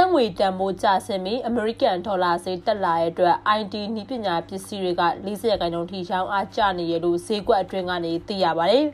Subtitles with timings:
[0.00, 8.84] ကျပ်ငွေတန်ဖိုးကျဆင်းပြီးအမေရိကန်ဒေါ်လာဈေးတက်လာတဲ့အတွက် IT နည်းပညာပစ္စည်းတွေက40ရာခိုင်နှုန်းထိရောင်းအားကျနေရလို့ဈေးကွက်အတွင်းကနေသိရပါတယ်။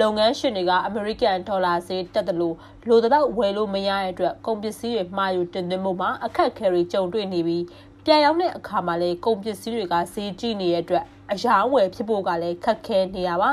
[0.00, 2.56] လုပ်ငန်းရှင်တွေကအမေရိကန်ဒေါ်လာဈေးတက်တယ်လို့
[2.88, 7.64] လိုတော့ဝယ်လို့မရတဲ့အတွက်ကုန်ပစ္စည်းတွေမှာယူတင်သွင်းမှုမှာအခက်အခဲတွေကြုံတွေ့နေပြီး
[8.04, 13.52] ပြန်ရောက်တဲ့အခါမှာလည်းကုန်ပစ္စည်းတွေကဈေးကြီးနေတဲ့အတွက်အရာဝယ်ဖြစ်ဖို့ကလည်းခက်ခဲနေရပါ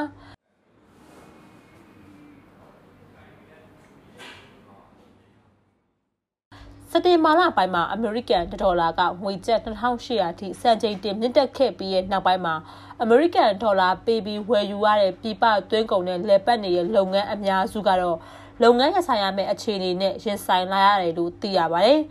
[6.94, 12.55] စက်တင်ဘာလပိုင်းမှာအမေရိကန်ဒေါ်လာကငွေကျပ်2800အထိစံချိန်တင်မြင့်တက်ခဲ့ပြီးရဲ့နောက်ပိုင်းမှာ
[13.02, 18.18] အမေရိကန်ဒေါ်လာပေးပြီးဝယ်ယူရတဲ့ပြည်ပသွင်းကုန်နဲ့လည်ပတ်နေတဲ့လုပ်ငန်းအများစုကတော့
[18.63, 21.99] လုပ်ငန်းရဆိုင်ရမယ့်အခြေအနေနဲ့ရင်ဆိုင်လာရတယ်လို့သိရပါတယ်။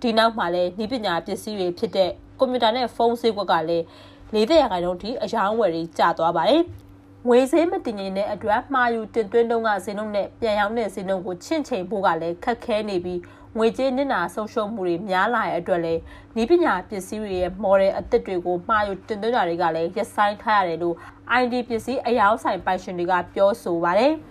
[0.00, 3.84] ဒီနောက်မှာလည်းဤပညာပစ္စည်းတွေဖြစ်တဲ့ကွန်ပျူတာနဲ့ဖုန်းဈေးကွက်ကလည်း
[4.32, 6.62] 40ရာခိုင်နှုန်းထိအယောင်းဝယ်တွေကျသွားပါတယ်။
[7.26, 13.20] ငွေဈေးမတည်ငြိမ်တဲ့အတွက်မှာယူတင်သွင်းတုံးကဈေးနှုန်းနဲ့ပြန်ရောင်းတဲ့ဈေးနှုန်းကိုချင့်ချိန်ဖို့ကလည်းခက်ခဲနေပြီး
[13.56, 16.00] ငွေကြေးနစ်နာဆုံးရှုံးမှုတွေများလာတဲ့အတွက်လည်း
[16.42, 20.96] ဤပညာပစ္စည်းတွေရဲ့ model အသစ်တွေကိုမှာယူတင်သွင်းတာတွေကလည်းရပ်ဆိုင်းထားရတယ်လို့
[21.40, 24.14] ID ပစ္စည်းအယောင်းဆိုင်ပိုင်ရှင်တွေကပြောဆိုပါတယ်။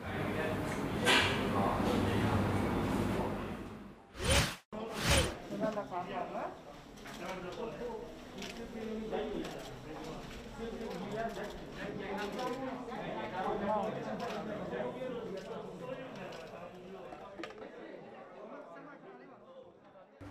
[10.57, 10.61] မ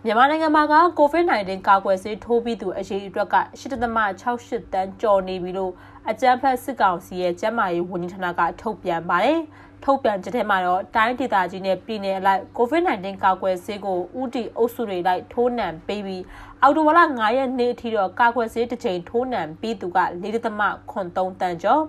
[0.09, 5.71] ြန်မာနိုင်ငံမှာက COVID-19 ကာကွယ်ဆေးထိုးပြီးသူအရေးအတွက်က8.68တန်းကျော်နေပြီလို့
[6.09, 9.39] အကြမ်းဖက်စစ်ကောင်စီရဲ့ကျန်းမာရေးဝန်ကြီးဌာနကထုတ်ပြန်ပါတယ်။
[9.83, 16.23] ထုတ်ပြန်ချက်ထဲမှာတော့တိုင်းဒေသကြီးနဲ့ပြည်နယ်အလိုက် COVID-19 ကာကွယ်ဆေးကိုဥတီအုပ်စုတွေလိုက်ထိုးနှံပေးပြီး
[16.61, 21.81] အော်တိုဝါလာ9ရက်နေ့အထိတော့ကာကွယ်ဆေးတစ်ချိန်ထိုးနှံပြီးသူက4.83တန်းကျော်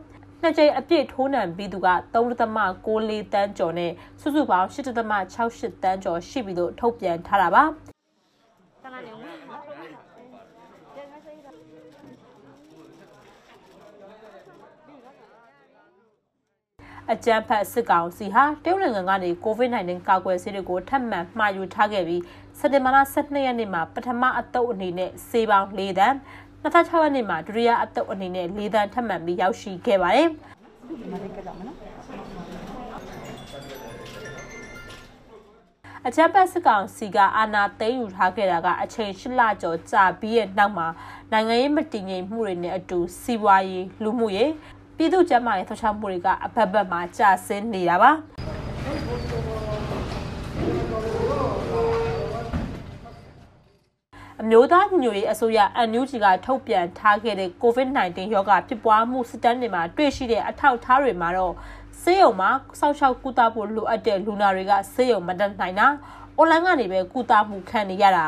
[0.43, 7.65] နှစ်ကြိမ်အပြည့်ထိုးနှံပြီးသူက3.64တန်းကျော်နဲ့စုစုပေါင်း8.68တန်းကျော်ရှိပြီလို့ထုတ်ပြန်ထားတာပါ
[17.13, 22.23] အကြမ်းဖက်စစ်ကောင်စီဟာတရုတ်နိုင်ငံကနေ COVID-19 ကာကွယ်ဆေးတွေကိုထပ်မံမှာယူထားခဲ့ပြီး
[22.59, 26.17] စက်တင်ဘာလ12ရက်နေ့မှာပထမအတုပ်အနေနဲ့ဆေးပေါင်း၄တန်း
[26.63, 30.29] 2006ရက်နေ့မှာဒုတိယအတုပ်အနေနဲ့၄တန်းထပ်မံပြီးရောက်ရှိခဲ့ပါတယ်
[36.07, 40.89] အကြမ်းဖက်စစ်ကောင်စီကအာဏာသိမ်းယူထားခဲ့တာကအချိန်၈လကျော်ကြာပြီးရဲ့နောက်မှာ
[41.33, 44.51] နိုင်ငံရေးမတည်ငြိမ်မှုတွေနဲ့အတူစီးပွားရေးလူမှုရေး
[45.01, 48.11] ပြည်သူ့ကျန်းမာရေးထောက်ချမှုတွေကအဘက်ဘက်မှာကျဆင်းနေတာပါ
[54.43, 55.59] အမျိုးသားညွရေးအစိုးရ
[55.89, 61.55] NUG ကထုတ်ပြန်ထားခဲ့တဲ့ COVID-19 ရောဂါဖြစ်ပွားမှုစစ်တမ်းတွေမှာတွေ့ရှိတဲ့အထောက်အထားတွေမှာတော့
[62.03, 62.51] ဆေးရုံမှာ
[62.81, 65.87] စောင့်ရှောက်ကုသဖို့လိုအပ်တဲ့လူနာတွေကဆေးရုံမတက်နိုင်တာ
[66.37, 68.25] အွန်လိုင်းကနေပဲကုသမှုခံနေရတာ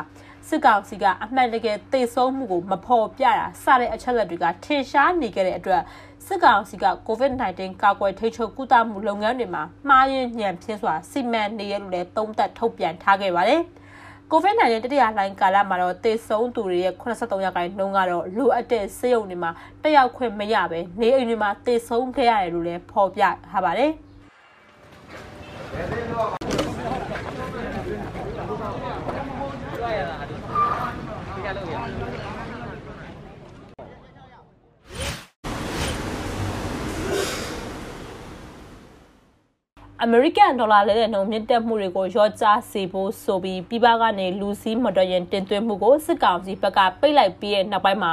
[0.49, 5.83] စစ်ကောင်စီကအမှန်တကယ်သိဆုံးမှုကိုမဖော်ပြတာစတဲ့အချက်လက်တွေကထင်ရှားနေခဲ့တဲ့အတွက်
[6.27, 13.63] စစ်ကောင်စီက COVID-19 ကာကွယ်ထိန်းချုပ်ကုသမှုလုပ်ငန်းတွေမှာမှားယွင်းညံ့ဖျင်းစွာစီမံနေရလို့လည်းသုံးသပ်ထုတ်ပြန်ထားခဲ့ပါတယ်။
[14.33, 19.51] COVID-19 တတိယလှိုင်းကာလမှာတော့သေဆုံးသူတွေရဲ့83ရာခိုင်နှုန်းကတော့လိုအပ်တဲ့ဆေးရုံတွေမှာ
[19.83, 23.93] တက်ရောက်ခွင့်မရဘဲနေအိမ်တွေမှာသေဆုံးခဲ့ရတယ်လို့လည်းဖော်ပြထားပါတယ်။
[31.83, 31.85] အ
[40.11, 48.13] မေရိကန်ဒေါ်လာလဲတဲ့နှုန်းမြင့်တက်မှုတွေကိုရော့ချစေဖို့ဆိုပြီးပြည်ပကနေလူစီးမော်တော်ယာဉ်တင်သွင်းမှုကိုစစ်ကောင်စီဘက်ကပိတ်လိုက်ပြီးတဲ့နောက်ပိုင်းမှာ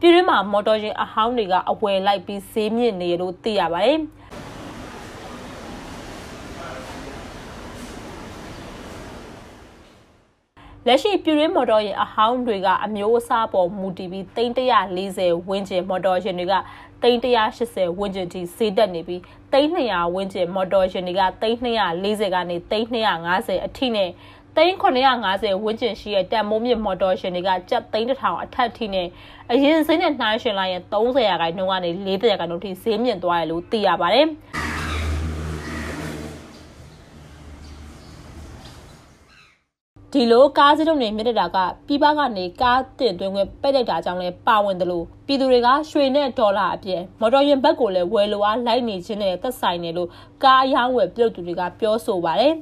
[0.00, 3.98] ပြည်တွင်းမှာမော်တော်ယာဉ်အဟောင်းတွေကအဝယ်လိုက်ပြီးဈေးမြင့်နေလို့သိရပါတယ်။
[10.90, 16.54] လက်ရှိပြည်ရင်းမော်တော်ယာဉ်အဟောင်းတွေကအမျိုးအစားပေါ်မူတည်ပြီး340ဝန်းကျင်မော်တော်ယာဉ်တွေက
[17.02, 19.20] 380ဝန်းကျင်ထိဈေးတက်နေပြီး
[19.52, 24.10] 300ဝန်းကျင်မော်တော်ယာဉ်တွေက340ကနေ350အထိနဲ့
[24.56, 29.06] 3950ဝန်းကျင်ရှိတဲ့တန်မိုးမြင့်မော်တော်ယာဉ်တွေကကျပ်3000အထက်ထိနဲ့
[29.50, 34.28] အရင်ဈေးနဲ့နှိုင်းယှဉ်လိုက်ရင်30ရာခိုင်နှုန်းကနေ40ရာခိုင်နှုန်းထိဈေးမြင့်သွားတယ်လို့သိရပါတယ်။
[40.14, 50.08] ဒီလိုကားစည်းတုံးတွေမြင့်တက်တာကပြည်ပကနေကားတင်သွင်းခွင့်ပိတ်လိုက်တာကြောင့်လည်းပါဝင်တယ်လို့ပြည်သူတွေကရွှေနဲ့ဒေါ်လာအပြင်မော်တော်ယာဉ်ဘက်ကိုလည်းဝယ်လိုအားလိုက်နေခြင်းနဲ့သက်ဆိုင်တယ်လို့
[50.44, 52.54] ကားအယောင်းဝယ်ပြုတ်သူတွေကပြောဆိုပါတယ်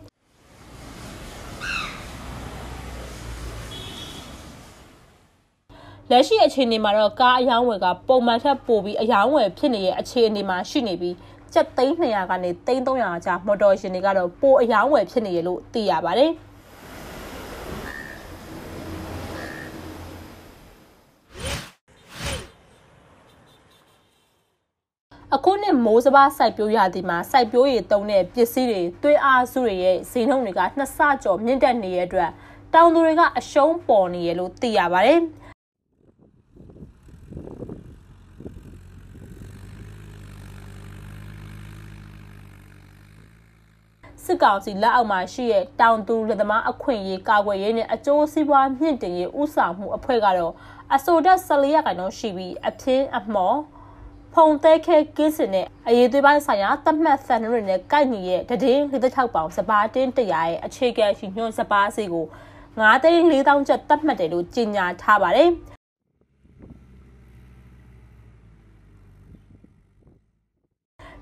[6.11, 11.17] လက်ရှိအခြေအနေမှာတော့ကားအယောင်းဝယ်ကပုံမှန်ထက်ပိုပြီးအယောင်းဝယ်ဖြစ်နေတဲ့အခြေအနေမှာရှိနေပြီး
[11.53, 16.33] ကျပ်သိန်း200ကနေသိန်း300ကျားမော်တော်ယာဉ်တွေကတော့ပိုအယောင်းဝယ်ဖြစ်နေရလို့သိရပါတယ်။
[25.35, 32.31] အခုနှစ်မိုးစဘာစိုက်ပျိုးရသည်မှာစိုက်ပျိုးရည်တုံးတဲ့ပစ္စည်းတွေသွေးအားစုတွေရဲ့ဈေးနှုန်းတွေကနှစ်ဆကျော်မြင့်တက်နေတဲ့အတွက်
[32.75, 35.21] တောင်သူတွေကအရှုံးပေါ်နေရလို့သိရပါတယ်။
[44.25, 50.53] စစ်ကောင်စီလက်အောက်မှာရှိတဲ့တောင်သူလက်သမားအခွင့်အရေးကာကွယ်ရေးနဲ့အကျိုးစီးပွားမြင့်တင်ရေးဥဆောင်မှုအဖွဲ့ကတော့
[50.95, 53.59] အဆိုတက်14ရာခိုင်နှုန်းရှိပြီးအပြင်းအမော်
[54.39, 62.27] ဖုံတဲခဲကင်းစင်နဲ့အရေးသွေးပိုင်းဆိုင်ရာသတ်မှတ်စံနှုန်းတွေနဲ့ကိုက်ညီရဲ့တည်င်း46ပေါင်စပါးတင်းတရာရဲ့အခြေခံရှိညွှန်စပါးစီကို
[62.65, 65.51] 9သိန်း4000ကျပ်သတ်မှတ်တယ်လို့ကြေညာထားပါတယ်။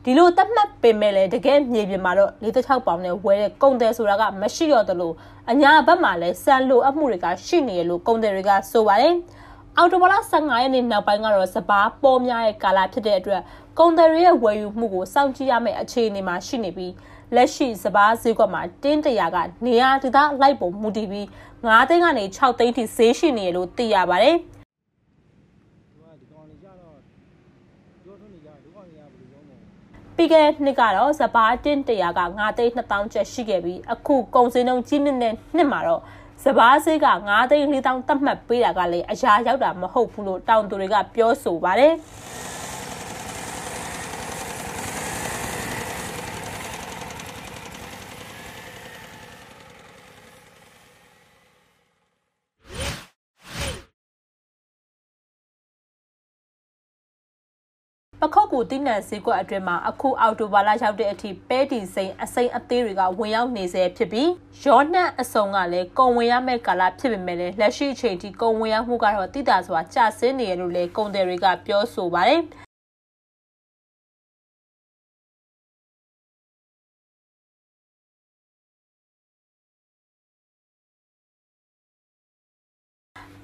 [0.05, 5.13] ဒီလိုသတ်မှတ်ပင်မဲ့လည်းတကယ်မြေပြင်မှာတော့46ပေါင်နဲ့ဝယ်တဲ့ကုန်တယ်ဆိုတာကမရှိတော့သလို
[5.51, 9.15] အညာဘက်မှာလည်းစံလိုအပ်မှုတွေကရှိနေရလို့ကုန်တယ်တွေကဆိုပါတယ်
[9.79, 13.43] အော်တိုဘာလ15ရက်နေ့နောက်ပိုင်းကတော့စပားပေါ်များရဲ့ကာလဖြစ်တဲ့အတွက်
[13.79, 16.93] ကုန်တယ်ရဲ့ဝယ်ယူမှုကိုစောင့်ကြည့်ရမယ့်အခြေအနေမှာရှိနေပြီး
[17.35, 19.37] လက်ရှိစပားဈေးကွက်မှာတင်းတရာက
[19.67, 21.27] နေရာဒေသလိုက်ပုံမူတည်ပြီး
[21.63, 24.37] 9သိန်းကနေ6သိန်းထိဈေးရှိနေရလို့သိရပါတယ်။
[30.17, 36.03] ပြီးခဲ့တဲ့နှစ်ကတော့စပားတင်းတရာက9သိန်း2000ကျပ်ရှိခဲ့ပြီးအခုကုန်စည်နှုန်းကြီးမြင့်တဲ့နှစ်မှာတော့
[36.43, 41.93] စပားဈေးက9သိန်း4000သတ်မှတ်ပေးတာကလည်းအရာရောက်တာမဟုတ်ဘူးလို့တောင်သူတွေကပြောဆိုပါတယ်။
[58.27, 64.31] ပခုတ်ကူတိနန်ဈေးကွက်အတွင်းမှာအခုအော်တိုဘာလရောက်တဲ့အထိပဲတီစိန်အစိန်အသေးတွေကဝင်ရောက်နေဆဲဖြစ်ပြီး
[64.65, 72.41] ရောနှံ့အစုံကလည်းကုန်ဝင်ရမယ့်ကာလဖြစ်ပေမဲ့လည်းလက်ရှိအချိန်ထိကုန်ဝင်ရမှုကတော့တိတာစွာကျဆင်းနေရလို့လည်းကုန်တယ်တွေကပြောဆိုပါတယ်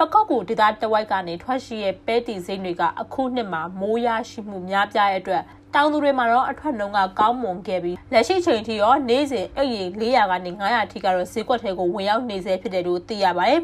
[0.02, 5.42] ပကောက်ကိုဒေသတဝိုက်ကနေထွက်ရှိတဲ့ပဲတီစိမ့်တွေကအခုနှစ်မှာမိုးရရှိမှုများပြားတဲ့အတွက်
[5.74, 13.62] တောင်သူတွေမှာတော့အထွက်နှုန်းကကောင်းမွန်ခဲ့ပြီးလက်ရှိချိန်ထိရောနေ့စဉ်အိတ်ရီ400ကနေ900ထိကတော့ဈေးကွက်ထဲကိုဝင်ရောက်နေစေဖြစ်တယ်လို့သိရပါတယ်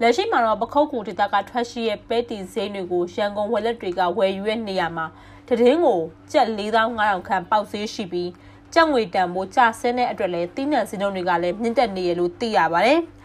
[0.00, 5.06] လက်ရှိမှာတော့ပခုတ်ကူဒေသကထွက်ရှိတဲ့ပဲတီစိမ့်တွေကိုရန်ကုန်ဝက်လက်တွေကဝယ်ယူရနေရမှာ
[5.48, 6.00] တည်င်းကို
[6.32, 8.30] ကျပ်4500ခန့်ပေါက်ဈေးရှိပြီး
[8.74, 13.00] ကြက်ငွေတန်ဖိုးကျဆင်းတဲ့အတွက်လည်းတီးနှံစည်းနှုန်းတွေကလည်းမြင့်တက်နေရလို့သိရပါတယ်။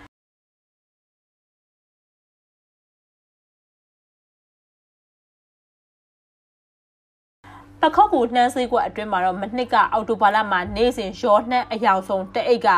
[7.81, 12.69] ပခောက်ကူနှမ်းစေးကွက်အတွင်းမှာတော့မနှစ်ကအော်တိုဘာလမှာနေ့စဉ်ရောနှမ်းအယောင်ဆုံးတအိတ်က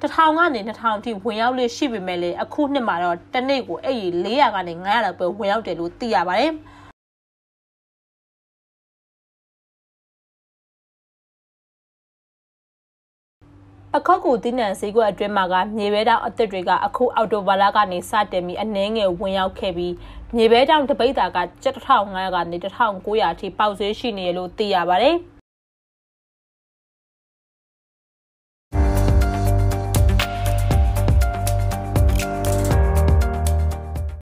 [0.00, 6.52] 1000ကနေ2000ထိဝင်ရောက်လေရှိပေမဲ့လေအခုနှစ်မှာတော့တစ်နေ့ကိုအဲ့ဒီ400ကနေ900လောက်ပဲဝင်ရောက်တယ်လို့သိရပါတယ်။
[13.96, 19.94] ပခောက်ကူတင်းနံဈေးကွက်အတွင်းမှာကမြေဘဲတောင်အသစ်တွေကအခုအော်တိုဘာလကနေစတင်ပြီးအနှဲငယ်ဝင်ရောက်ခဲ့ပြီး
[20.36, 25.16] မြေဘဲတောင်တပိတ်တာက7500ကနေ1900အထိပေါက်ဈေးရှိနေရလို့သိရပါတယ်။